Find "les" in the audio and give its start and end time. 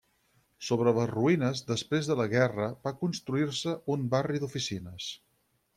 0.99-1.11